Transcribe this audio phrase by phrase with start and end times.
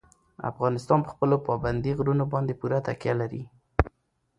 [0.51, 3.43] افغانستان په خپلو پابندي غرونو باندې پوره تکیه لري.